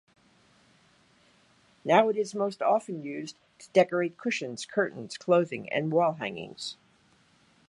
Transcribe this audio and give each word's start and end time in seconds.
Now 1.85 2.09
it 2.09 2.17
is 2.17 2.33
most 2.33 2.63
often 2.63 3.03
used 3.03 3.35
to 3.59 3.69
decorate 3.69 4.17
cushions, 4.17 4.65
curtains, 4.65 5.15
clothing 5.15 5.69
and 5.71 5.91
wall 5.91 6.13
hangings. 6.13 6.75